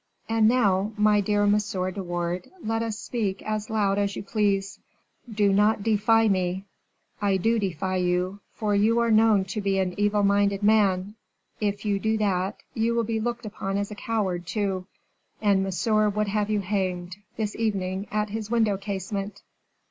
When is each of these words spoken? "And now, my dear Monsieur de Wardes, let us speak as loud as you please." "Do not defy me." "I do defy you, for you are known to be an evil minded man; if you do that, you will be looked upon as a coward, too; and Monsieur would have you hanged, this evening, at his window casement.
"And 0.27 0.47
now, 0.47 0.93
my 0.97 1.21
dear 1.21 1.45
Monsieur 1.45 1.91
de 1.91 2.01
Wardes, 2.01 2.47
let 2.63 2.81
us 2.81 2.97
speak 2.97 3.43
as 3.43 3.69
loud 3.69 3.99
as 3.99 4.15
you 4.15 4.23
please." 4.23 4.79
"Do 5.31 5.53
not 5.53 5.83
defy 5.83 6.27
me." 6.27 6.65
"I 7.21 7.37
do 7.37 7.59
defy 7.59 7.97
you, 7.97 8.39
for 8.51 8.73
you 8.73 8.97
are 8.97 9.11
known 9.11 9.45
to 9.45 9.61
be 9.61 9.77
an 9.77 9.93
evil 9.99 10.23
minded 10.23 10.63
man; 10.63 11.13
if 11.59 11.85
you 11.85 11.99
do 11.99 12.17
that, 12.17 12.63
you 12.73 12.95
will 12.95 13.03
be 13.03 13.19
looked 13.19 13.45
upon 13.45 13.77
as 13.77 13.91
a 13.91 13.95
coward, 13.95 14.47
too; 14.47 14.87
and 15.39 15.61
Monsieur 15.61 16.09
would 16.09 16.29
have 16.29 16.49
you 16.49 16.61
hanged, 16.61 17.17
this 17.37 17.55
evening, 17.55 18.07
at 18.11 18.29
his 18.31 18.49
window 18.49 18.77
casement. 18.77 19.43